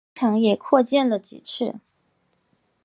[0.03, 1.75] 工厂也扩建了几次。